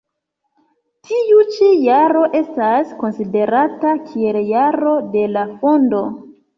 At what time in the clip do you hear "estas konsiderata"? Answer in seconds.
2.41-3.95